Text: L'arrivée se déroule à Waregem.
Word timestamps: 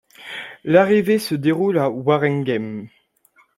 L'arrivée 0.63 1.19
se 1.19 1.35
déroule 1.35 1.77
à 1.77 1.91
Waregem. 1.91 2.89